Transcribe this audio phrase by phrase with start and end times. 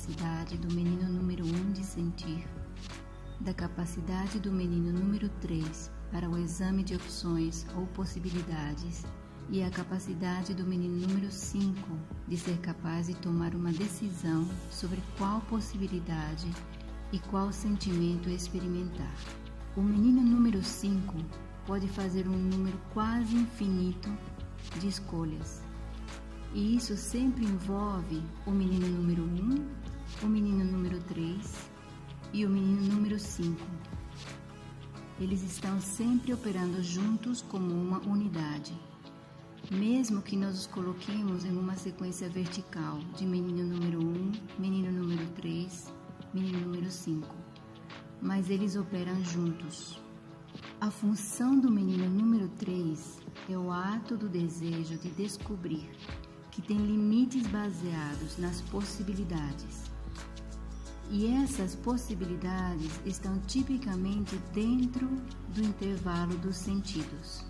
[0.00, 2.48] capacidade do menino número 1 um de sentir,
[3.38, 9.04] da capacidade do menino número 3 para o exame de opções ou possibilidades
[9.50, 11.76] e a capacidade do menino número 5
[12.26, 16.50] de ser capaz de tomar uma decisão sobre qual possibilidade
[17.12, 19.14] e qual sentimento experimentar.
[19.76, 21.14] O menino número 5
[21.66, 24.08] pode fazer um número quase infinito
[24.78, 25.62] de escolhas.
[26.54, 29.79] E isso sempre envolve o menino número 1,
[30.22, 31.70] o menino número 3
[32.32, 33.58] e o menino número 5.
[35.18, 38.72] Eles estão sempre operando juntos como uma unidade.
[39.70, 45.26] Mesmo que nós os coloquemos em uma sequência vertical de menino número 1, menino número
[45.32, 45.92] 3,
[46.34, 47.34] menino número 5.
[48.20, 49.98] Mas eles operam juntos.
[50.80, 55.88] A função do menino número 3 é o ato do desejo de descobrir,
[56.50, 59.89] que tem limites baseados nas possibilidades.
[61.12, 65.08] E essas possibilidades estão tipicamente dentro
[65.48, 67.44] do intervalo dos sentidos.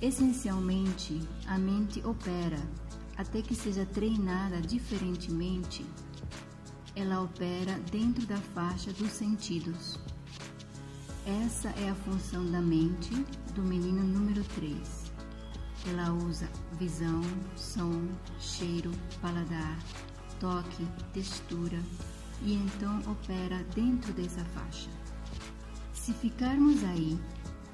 [0.00, 2.58] Essencialmente, a mente opera
[3.18, 5.84] até que seja treinada diferentemente.
[6.96, 10.00] Ela opera dentro da faixa dos sentidos.
[11.26, 13.14] Essa é a função da mente
[13.54, 15.12] do menino número 3.
[15.88, 17.20] Ela usa visão,
[17.54, 18.08] som,
[18.38, 19.78] cheiro, paladar,
[20.40, 21.78] toque, textura
[22.42, 24.90] e então opera dentro dessa faixa.
[25.92, 27.18] Se ficarmos aí,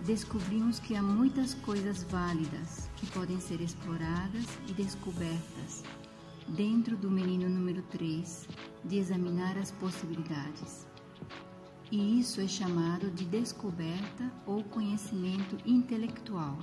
[0.05, 5.83] descobrimos que há muitas coisas válidas que podem ser exploradas e descobertas
[6.49, 8.49] dentro do menino número 3
[8.85, 10.91] de examinar as possibilidades
[11.91, 16.59] e isso é chamado de descoberta ou conhecimento intelectual.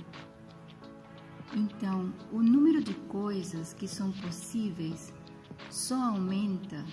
[1.54, 5.12] Então, o número de coisas que são possíveis
[5.70, 6.84] só aumenta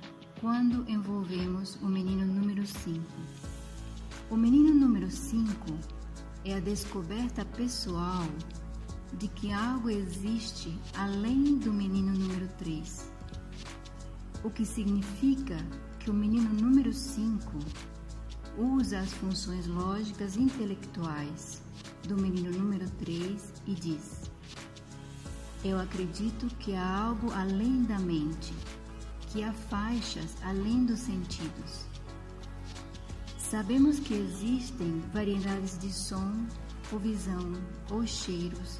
[0.42, 3.02] quando envolvemos o menino número 5.
[4.30, 5.54] O menino número 5
[6.44, 8.28] é a descoberta pessoal
[9.14, 13.12] de que algo existe além do menino número 3.
[14.44, 15.58] O que significa
[16.00, 17.58] que o menino número 5
[18.58, 21.62] usa as funções lógicas intelectuais
[22.08, 24.30] do menino número 3 e diz:
[25.64, 28.54] Eu acredito que há algo além da mente,
[29.36, 31.86] que há faixas além dos sentidos.
[33.38, 36.48] Sabemos que existem variedades de som,
[36.90, 37.54] ou visão,
[37.92, 38.80] ou cheiros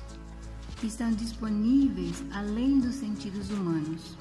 [0.78, 4.18] que estão disponíveis além dos sentidos humanos.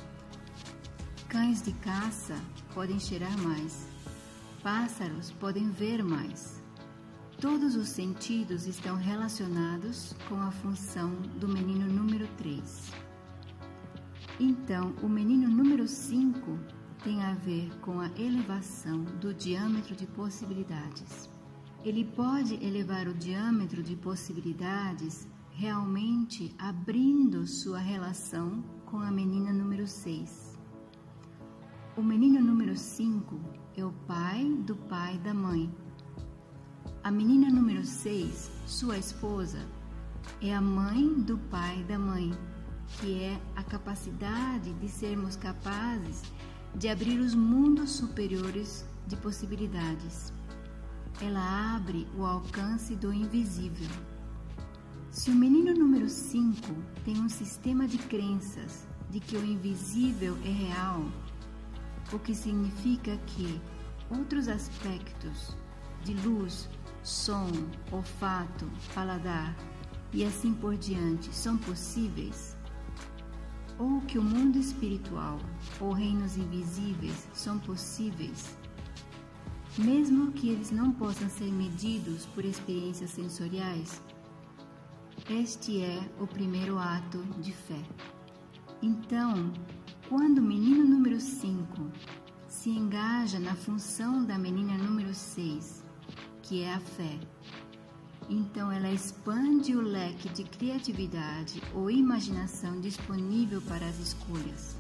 [1.29, 2.37] Cães de caça
[2.75, 3.87] podem cheirar mais
[4.61, 6.61] Pássaros podem ver mais.
[7.41, 13.14] Todos os sentidos estão relacionados com a função do menino número 3.
[14.41, 16.59] Então, o menino número 5
[17.05, 21.31] tem a ver com a elevação do diâmetro de possibilidades.
[21.85, 29.87] Ele pode elevar o diâmetro de possibilidades realmente abrindo sua relação com a menina número
[29.87, 30.59] 6.
[31.97, 33.39] O menino número 5
[33.77, 35.73] é o pai do pai da mãe.
[37.05, 39.61] A menina número 6, sua esposa,
[40.41, 42.33] é a mãe do pai da mãe,
[43.01, 46.23] que é a capacidade de sermos capazes
[46.75, 50.33] de abrir os mundos superiores de possibilidades.
[51.21, 53.89] Ela abre o alcance do invisível.
[55.11, 56.57] Se o menino número 5
[57.05, 61.05] tem um sistema de crenças de que o invisível é real,
[62.13, 63.61] o que significa que
[64.11, 65.57] outros aspectos
[66.03, 66.69] de luz,
[67.03, 67.49] som,
[67.93, 69.57] olfato, paladar
[70.13, 72.54] e assim por diante são possíveis,
[73.79, 75.39] ou que o mundo espiritual
[75.81, 78.57] ou reinos invisíveis são possíveis,
[79.77, 84.01] mesmo que eles não possam ser medidos por experiências sensoriais,
[85.29, 87.83] este é o primeiro ato de fé.
[88.83, 89.53] Então,
[90.09, 91.91] quando o menino número 5
[92.47, 95.85] se engaja na função da menina número 6,
[96.43, 97.19] que é a fé,
[98.29, 104.77] então ela expande o leque de criatividade ou imaginação disponível para as escolhas.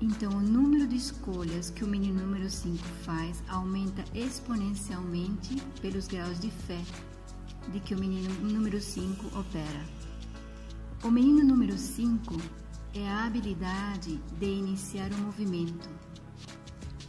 [0.00, 6.38] Então, o número de escolhas que o menino número 5 faz aumenta exponencialmente pelos graus
[6.40, 6.82] de fé
[7.72, 9.84] de que o menino número 5 opera.
[11.02, 12.36] O menino número 5
[12.94, 15.88] é a habilidade de iniciar o movimento.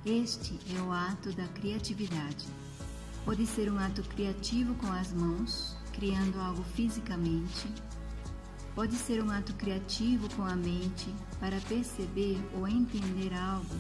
[0.06, 2.46] Este é o ato da criatividade.
[3.25, 7.68] Pode ser um ato criativo com as mãos, criando algo fisicamente,
[8.75, 13.75] pode ser um ato criativo com a mente para perceber ou entender algo,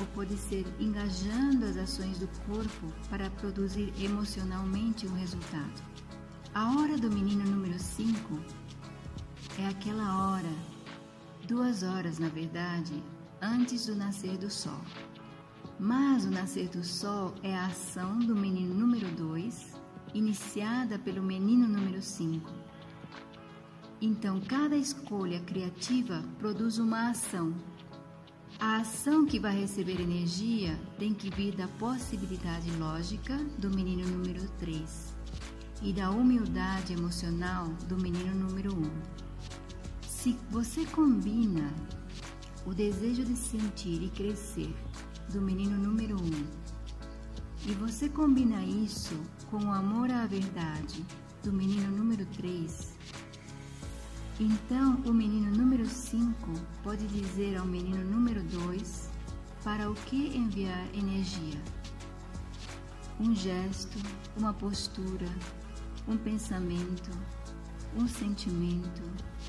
[0.00, 5.80] ou pode ser engajando as ações do corpo para produzir emocionalmente um resultado.
[6.52, 8.40] A hora do menino número 5
[9.60, 10.52] é aquela hora,
[11.46, 13.00] duas horas na verdade,
[13.40, 14.80] antes do nascer do sol.
[15.84, 19.72] Mas o nascer do sol é a ação do menino número 2,
[20.14, 22.48] iniciada pelo menino número 5.
[24.00, 27.52] Então, cada escolha criativa produz uma ação.
[28.60, 34.48] A ação que vai receber energia tem que vir da possibilidade lógica do menino número
[34.60, 35.16] 3
[35.82, 38.88] e da humildade emocional do menino número 1.
[40.06, 41.74] Se você combina
[42.64, 44.72] o desejo de sentir e crescer
[45.30, 46.62] do menino número 1
[47.64, 49.14] e você combina isso
[49.50, 51.04] com o amor à verdade
[51.44, 52.92] do menino número 3,
[54.40, 56.34] então o menino número 5
[56.82, 59.08] pode dizer ao menino número 2
[59.62, 61.60] para o que enviar energia.
[63.20, 63.96] Um gesto,
[64.36, 65.28] uma postura,
[66.08, 67.10] um pensamento,
[67.96, 69.02] um sentimento,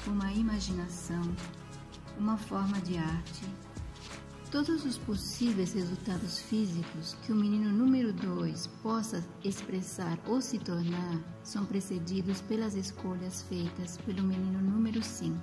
[0.05, 1.23] uma imaginação,
[2.19, 3.45] uma forma de arte.
[4.53, 11.19] Todos os possíveis resultados físicos que o menino número 2 possa expressar ou se tornar
[11.41, 15.35] são precedidos pelas escolhas feitas pelo menino número 5.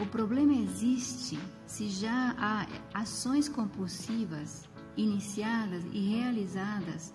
[0.00, 7.12] O problema existe se já há ações compulsivas iniciadas e realizadas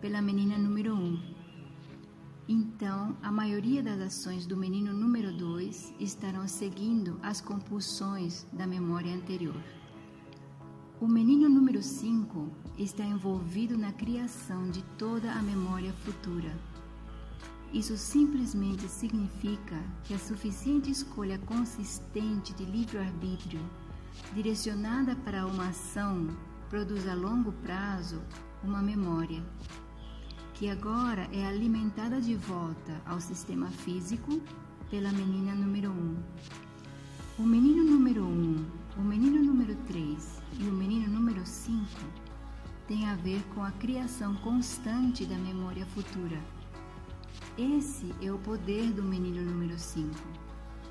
[0.00, 0.98] pela menina número 1.
[0.98, 1.40] Um
[2.48, 9.14] então, a maioria das ações do menino número 2 estarão seguindo as compulsões da memória
[9.14, 9.79] anterior.
[11.00, 16.54] O menino número 5 está envolvido na criação de toda a memória futura.
[17.72, 23.60] Isso simplesmente significa que a suficiente escolha consistente de livre-arbítrio,
[24.34, 26.28] direcionada para uma ação,
[26.68, 28.20] produz a longo prazo
[28.62, 29.42] uma memória
[30.52, 34.38] que agora é alimentada de volta ao sistema físico
[34.90, 35.92] pela menina número 1.
[35.94, 36.16] Um.
[37.38, 41.86] O menino número 1, um, o menino número 3 e o menino número 5
[42.86, 46.38] têm a ver com a criação constante da memória futura.
[47.56, 50.10] Esse é o poder do menino número 5.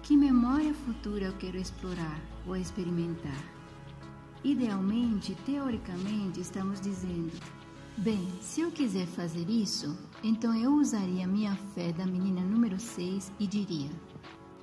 [0.02, 3.44] Que memória futura eu quero explorar ou experimentar?
[4.44, 7.38] Idealmente, teoricamente, estamos dizendo
[7.98, 13.30] Bem, se eu quiser fazer isso, então eu usaria minha fé da menina número 6
[13.38, 13.90] e diria: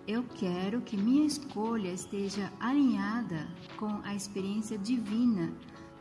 [0.08, 5.53] Eu quero que minha escolha esteja alinhada com a experiência divina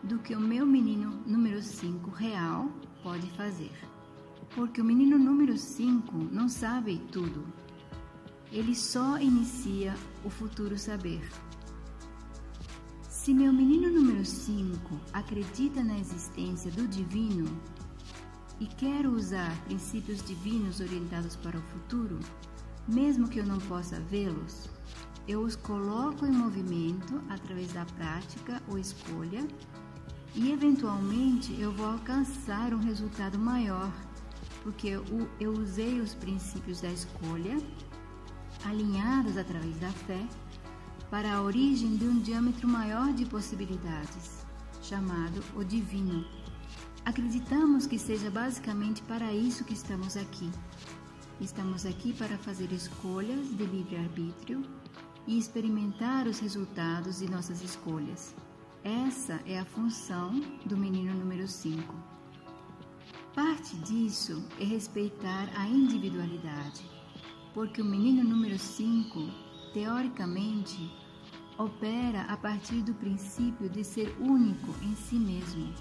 [0.04, 2.69] do que o meu menino número 5 real
[3.02, 3.72] pode fazer.
[4.54, 7.44] Porque o menino número 5 não sabe tudo.
[8.52, 11.28] Ele só inicia o futuro saber.
[13.10, 17.60] Se meu menino número 5 acredita na existência do divino
[18.60, 22.20] e quero usar princípios divinos orientados para o futuro,
[22.88, 24.70] mesmo que eu não possa vê-los,
[25.27, 29.48] eu os coloco em movimento através da prática ou escolha
[30.36, 33.92] e eventualmente eu vou alcançar um resultado maior,
[34.62, 34.89] porque
[35.39, 37.58] eu, usei os princípios da escolha
[38.65, 40.24] alinhados através da fé
[41.10, 44.46] para a origem de um diâmetro maior de possibilidades,
[44.82, 46.25] chamado o divino.
[47.06, 50.51] Acreditamos que seja basicamente para isso que estamos aqui.
[51.42, 54.63] Estamos aqui para fazer escolhas de livre-arbítrio
[55.27, 58.36] e experimentar os resultados de nossas escolhas.
[58.84, 61.94] Essa é a função do menino número 5.
[63.34, 66.89] Parte disso é respeitar a individualidade,
[67.54, 70.89] porque o menino número 5 teoricamente,
[71.58, 75.74] opera a partir do princípio de ser único em si mesmo.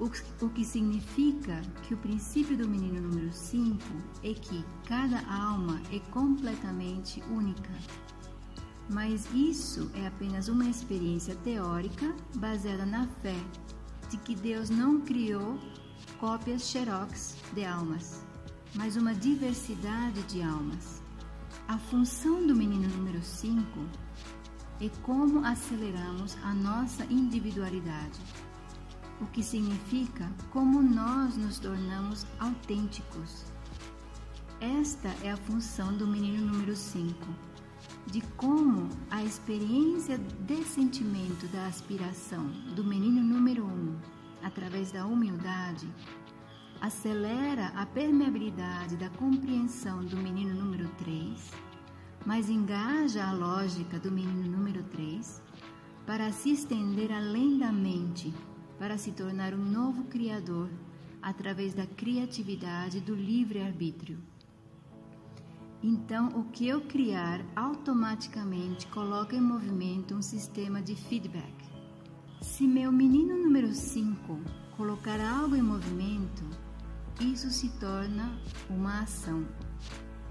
[0.00, 3.82] O que significa que o princípio do menino número 5
[4.22, 7.72] é que cada alma é completamente única.
[8.88, 13.34] Mas isso é apenas uma experiência teórica baseada na fé
[14.08, 15.58] de que Deus não criou
[16.20, 18.24] cópias xerox de almas,
[18.74, 21.02] mas uma diversidade de almas.
[21.66, 23.62] A função do menino número 5
[24.80, 28.18] é como aceleramos a nossa individualidade,
[29.20, 33.44] o que significa como nós nos tornamos autênticos.
[34.60, 37.14] Esta é a função do menino número 5,
[38.06, 43.96] de como a experiência de sentimento da aspiração do menino número 1, um,
[44.42, 45.88] através da humildade,
[46.80, 51.50] acelera a permeabilidade da compreensão do menino número 3,
[52.24, 55.42] mas engaja a lógica do menino número 3
[56.06, 58.32] para se estender além da mente,
[58.78, 60.70] para se tornar um novo criador
[61.20, 64.18] através da criatividade do livre-arbítrio.
[65.82, 71.54] Então, o que eu criar automaticamente coloca em movimento um sistema de feedback.
[72.40, 74.40] Se meu menino número 5
[74.76, 76.44] colocar algo em movimento,
[77.20, 79.46] isso se torna uma ação.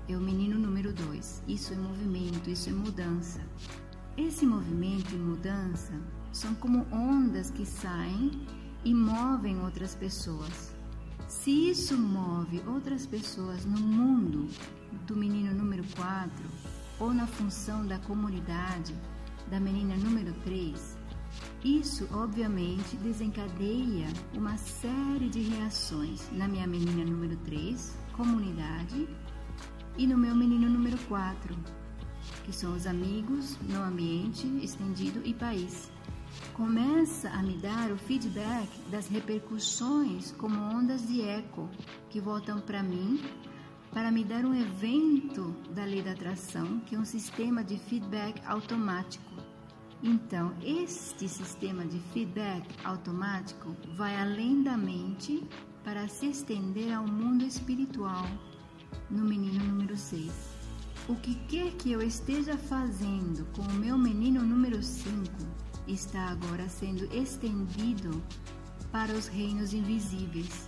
[0.08, 1.44] É o menino número 2.
[1.48, 3.42] Isso é movimento, isso é mudança.
[4.18, 5.94] Esse movimento e mudança
[6.38, 8.32] são como ondas que saem
[8.86, 10.72] e movem outras pessoas.
[11.27, 14.48] Se isso move outras pessoas no mundo
[15.08, 16.32] do menino número 4
[17.00, 18.94] ou na função da comunidade
[19.50, 20.98] da menina número 3,
[21.63, 29.10] isso obviamente desencadeia uma série de reações na minha menina número 3, comunidade,
[29.98, 31.58] e no meu menino número 4,
[32.46, 35.89] que são os amigos no ambiente estendido e país
[36.53, 41.70] começa a me dar o feedback das repercussões como ondas de eco
[42.10, 43.22] que voltam para mim
[43.91, 48.41] para me dar um evento da lei da atração, que é um sistema de feedback
[48.46, 49.32] automático.
[50.03, 55.44] Então, este sistema de feedback automático vai além da mente
[55.84, 58.27] para se estender ao mundo espiritual,
[59.10, 60.32] no menino número 6.
[61.08, 66.67] O que quer que eu esteja fazendo com o meu menino número 5 está agora
[66.70, 68.22] sendo estendido
[68.91, 70.67] para os reinos invisíveis,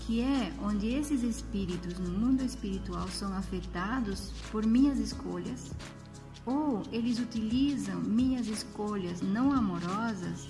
[0.00, 5.70] que é onde esses espíritos no mundo espiritual são afetados por minhas escolhas,
[6.44, 10.46] ou eles utilizam minhas escolhas não amorosas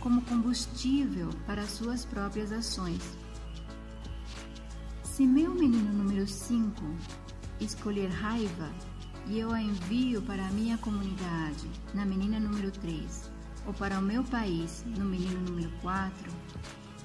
[0.00, 3.02] como combustível para suas próprias ações.
[5.04, 6.82] Se meu menino número 5
[7.60, 8.70] escolher raiva,
[9.28, 13.30] e eu a envio para a minha comunidade, na menina número 3,
[13.66, 16.32] ou para o meu país, no menino número 4,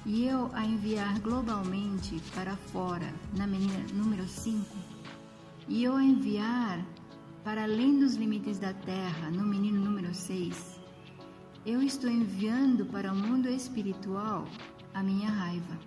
[0.06, 4.64] e eu a enviar globalmente para fora, na menina número 5,
[5.68, 6.84] e eu a enviar
[7.42, 10.80] para além dos limites da terra, no menino número 6,
[11.66, 14.46] eu estou enviando para o mundo espiritual
[14.94, 15.78] a minha raiva.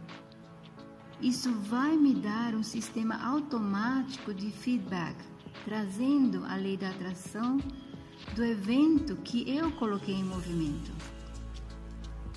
[1.22, 5.16] Isso vai me dar um sistema automático de feedback
[5.64, 7.58] trazendo a lei da atração
[8.36, 10.92] do evento que eu coloquei em movimento.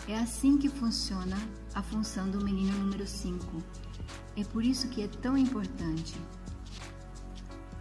[0.06, 1.36] É assim que funciona
[1.74, 3.62] a função do menino número 5.
[4.36, 6.14] É por isso que é tão importante.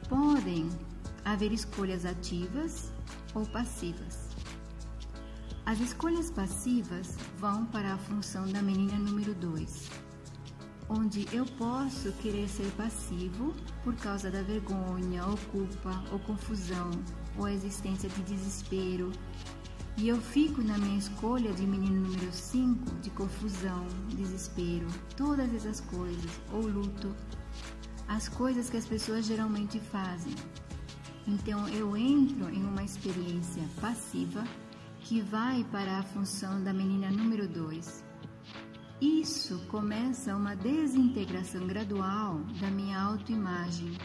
[0.09, 0.69] Podem
[1.23, 2.91] haver escolhas ativas
[3.33, 4.29] ou passivas.
[5.65, 10.06] As escolhas passivas vão para a função da menina número 2
[10.89, 13.53] onde eu posso querer ser passivo
[13.83, 16.91] por causa da vergonha, ou culpa, ou confusão,
[17.37, 19.11] ou a existência de desespero.
[19.97, 25.81] E eu fico na minha escolha de menino número 5 de confusão, desespero, todas essas
[25.81, 27.13] coisas, ou luto,
[28.07, 30.35] as coisas que as pessoas geralmente fazem.
[31.27, 34.43] Então eu entro em uma experiência passiva
[35.01, 38.06] que vai para a função da menina número 2
[38.99, 43.95] isso começa uma desintegração gradual da minha autoimagem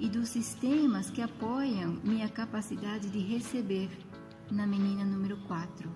[0.00, 3.90] e dos sistemas que apoiam minha capacidade de receber
[4.50, 5.86] na menina número 4.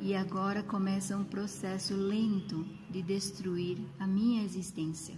[0.00, 5.16] E agora começa um processo lento de destruir a minha existência.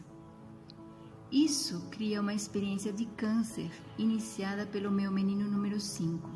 [1.30, 6.28] Isso cria uma experiência de câncer iniciada pelo meu menino número 5.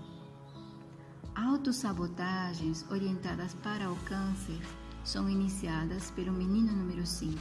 [1.34, 4.58] Autossabotagens orientadas para o câncer
[5.06, 7.38] são iniciadas pelo menino número 5.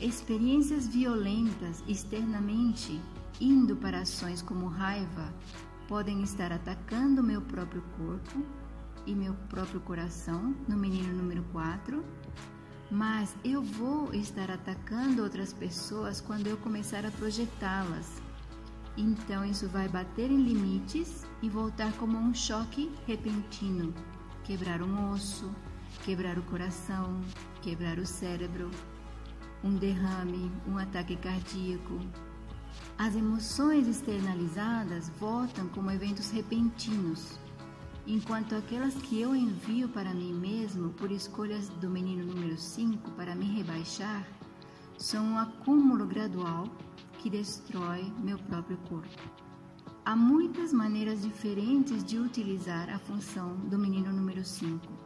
[0.00, 3.00] Experiências violentas externamente,
[3.40, 5.32] indo para ações como raiva,
[5.86, 8.44] podem estar atacando meu próprio corpo
[9.06, 12.04] e meu próprio coração, no menino número 4,
[12.90, 18.20] mas eu vou estar atacando outras pessoas quando eu começar a projetá-las.
[18.96, 23.94] Então isso vai bater em limites e voltar como um choque repentino,
[24.42, 25.48] quebrar um osso,
[26.04, 27.20] quebrar o coração,
[27.60, 28.70] quebrar o cérebro,
[29.62, 32.00] um derrame, um ataque cardíaco.
[32.98, 37.38] As emoções externalizadas voltam como eventos repentinos,
[38.06, 43.34] enquanto aquelas que eu envio para mim mesmo por escolhas do menino número 5 para
[43.34, 44.26] me rebaixar
[44.98, 46.64] são um acúmulo gradual
[47.18, 49.22] que destrói meu próprio corpo.
[50.04, 55.01] Há muitas maneiras diferentes de utilizar a função do menino número 5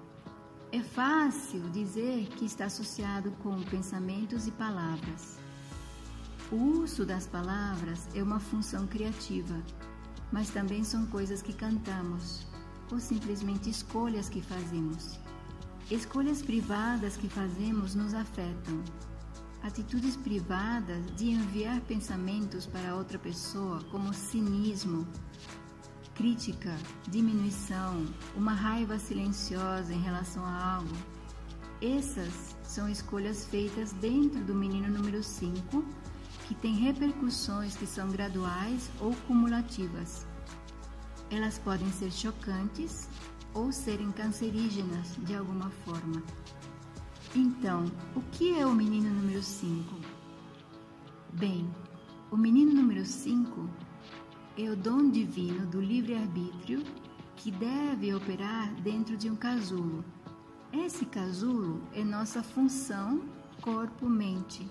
[0.76, 5.38] É fácil dizer que está associado com pensamentos e palavras.
[6.52, 9.54] O uso das palavras é uma função criativa,
[10.30, 12.46] mas também são coisas que cantamos
[12.92, 15.18] ou simplesmente escolhas que fazemos.
[15.90, 18.84] Escolhas privadas que fazemos nos afetam.
[19.62, 25.08] Atitudes privadas de enviar pensamentos para outra pessoa, como cinismo,
[26.16, 26.74] crítica,
[27.08, 30.96] diminuição, uma raiva silenciosa em relação a algo.
[31.80, 35.84] Essas são escolhas feitas dentro do menino número 5
[36.48, 40.26] que têm repercussões que são graduais ou cumulativas.
[41.30, 43.08] Elas podem ser chocantes
[43.52, 46.22] ou serem cancerígenas de alguma forma.
[47.34, 49.94] Então, o que é o menino número 5?
[51.34, 51.68] Bem,
[52.30, 53.68] o menino número 5
[54.56, 56.82] é o dom divino do livre-arbítrio
[57.36, 60.04] que deve operar dentro de um casulo.
[60.72, 63.22] Esse casulo é nossa função
[63.60, 64.68] corpo-mente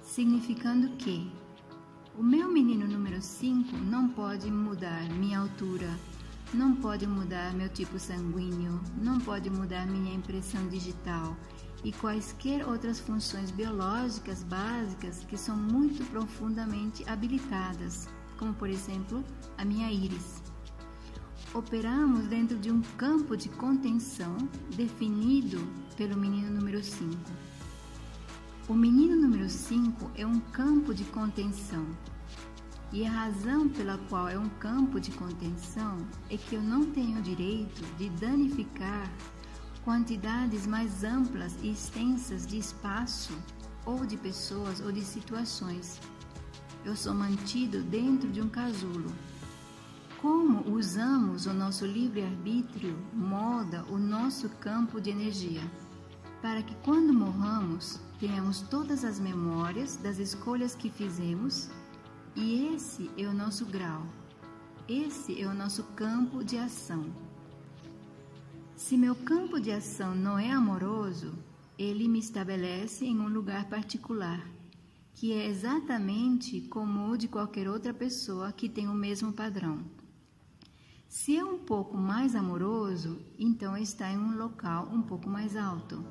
[0.00, 1.30] significando que
[2.16, 5.88] o meu menino número 5 não pode mudar minha altura,
[6.52, 11.36] não pode mudar meu tipo sanguíneo, não pode mudar minha impressão digital
[11.84, 19.24] e quaisquer outras funções biológicas básicas que são muito profundamente habilitadas, como por exemplo
[19.56, 20.42] a minha íris.
[21.54, 24.36] Operamos dentro de um campo de contenção
[24.76, 25.58] definido
[25.96, 27.16] pelo menino número 5.
[28.68, 31.86] O menino número 5 é um campo de contenção.
[32.92, 35.98] E a razão pela qual é um campo de contenção
[36.30, 39.10] é que eu não tenho direito de danificar
[39.84, 43.32] quantidades mais amplas e extensas de espaço
[43.86, 45.98] ou de pessoas ou de situações.
[46.84, 49.12] Eu sou mantido dentro de um casulo.
[50.20, 55.62] Como usamos o nosso livre-arbítrio molda o nosso campo de energia,
[56.42, 61.68] para que quando morramos tenhamos todas as memórias das escolhas que fizemos
[62.34, 64.06] e esse é o nosso grau.
[64.88, 67.04] Esse é o nosso campo de ação.
[68.74, 71.34] Se meu campo de ação não é amoroso,
[71.76, 74.40] ele me estabelece em um lugar particular,
[75.18, 79.80] que é exatamente como o de qualquer outra pessoa que tem o mesmo padrão.
[81.08, 86.04] Se é um pouco mais amoroso, então está em um local um pouco mais alto.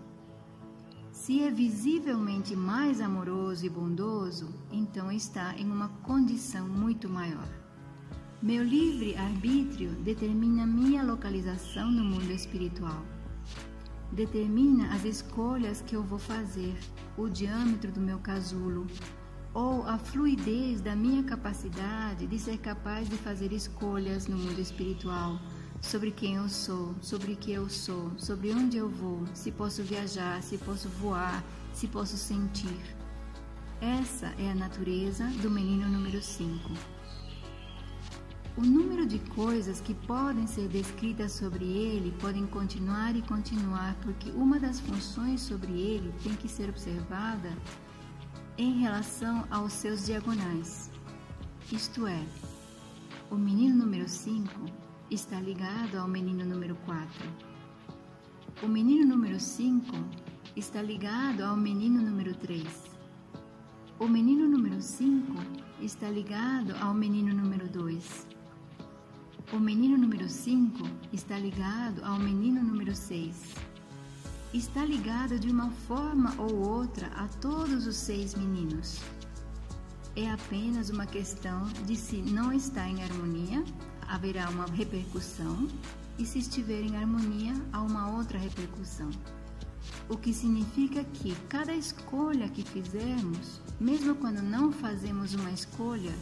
[1.09, 7.47] Se é visivelmente mais amoroso e bondoso, então está em uma condição muito maior.
[8.41, 13.05] Meu livre-arbítrio determina minha localização no mundo espiritual.
[14.11, 16.75] Determina as escolhas que eu vou fazer,
[17.17, 18.87] o diâmetro do meu casulo,
[19.53, 25.39] ou a fluidez da minha capacidade de ser capaz de fazer escolhas no mundo espiritual
[25.81, 29.83] sobre quem eu sou, sobre o que eu sou, sobre onde eu vou, se posso
[29.83, 31.43] viajar, se posso voar,
[31.73, 32.95] se posso sentir.
[33.79, 36.96] Essa é a natureza do menino número 5.
[38.57, 44.31] O número de coisas que podem ser descritas sobre ele podem continuar e continuar, porque
[44.31, 47.55] uma das funções sobre ele tem que ser observada
[48.57, 50.89] em relação aos seus diagonais.
[51.71, 52.25] Isto é,
[53.29, 54.49] o menino número 5
[55.11, 57.07] está ligado ao menino número 4.
[58.63, 59.85] O menino número 5
[60.55, 62.65] está ligado ao menino número 3.
[63.99, 65.31] O menino número 5
[65.79, 68.36] está ligado ao menino número 2.
[69.53, 70.83] O menino número 5
[71.13, 73.55] está ligado ao menino número 6.
[74.53, 78.99] Está ligado de uma forma ou outra a todos os seis meninos.
[80.15, 83.63] É apenas uma questão de se não está em harmonia
[84.07, 85.67] haverá uma repercussão
[86.17, 89.09] e se estiver em harmonia, há uma outra repercussão.
[90.09, 96.13] O que significa que cada escolha que fizermos, mesmo quando não fazemos uma escolha,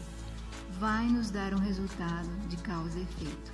[0.80, 3.54] vai nos dar um resultado de causa e efeito.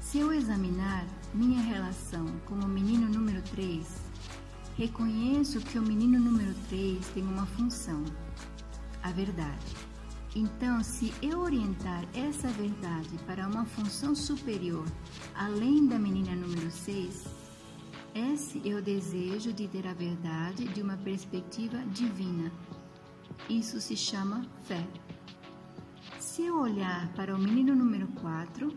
[0.00, 3.86] Se eu examinar minha relação com o menino número 3,
[4.76, 8.04] reconheço que o menino número 3 tem uma função,
[9.02, 9.76] a verdade.
[10.34, 14.84] Então, se eu orientar essa verdade para uma função superior,
[15.36, 17.24] além da menina número 6,
[18.14, 22.50] esse é o desejo de ter a verdade de uma perspectiva divina.
[23.48, 24.84] Isso se chama fé.
[26.34, 28.76] Se eu olhar para o menino número 4,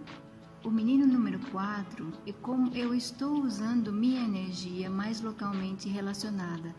[0.64, 6.76] o menino número 4 é como eu estou usando minha energia mais localmente relacionada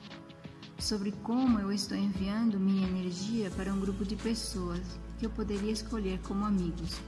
[0.78, 5.72] sobre como eu estou enviando minha energia para um grupo de pessoas que eu poderia
[5.72, 7.00] escolher como amigos.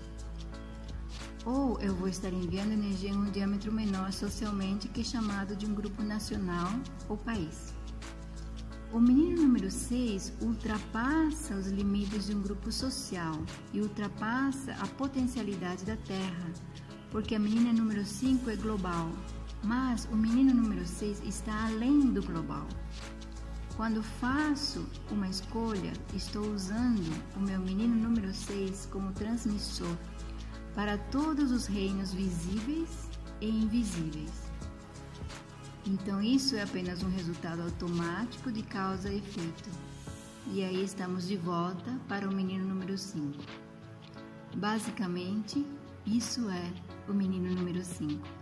[1.47, 5.65] ou eu vou estar enviando energia em um diâmetro menor socialmente que é chamado de
[5.65, 6.73] um grupo nacional
[7.09, 7.73] ou país.
[8.93, 13.41] O menino número 6 ultrapassa os limites de um grupo social
[13.73, 16.53] e ultrapassa a potencialidade da Terra,
[17.13, 19.09] porque a menina número 5 é global,
[19.63, 22.67] mas o menino número 6 está além do global.
[23.77, 29.97] Quando faço uma escolha, estou usando o meu menino número 6 como transmissor
[30.75, 33.09] para todos os reinos visíveis
[33.41, 34.50] e invisíveis.
[35.87, 39.71] Então, isso é apenas um resultado automático de causa e efeito.
[40.53, 43.43] E aí estamos de volta para o menino número 5.
[44.57, 45.65] Basicamente,
[46.07, 46.73] isso é
[47.09, 48.40] o menino número 5.